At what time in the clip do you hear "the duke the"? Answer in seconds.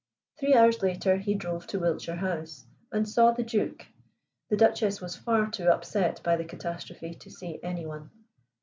3.33-4.57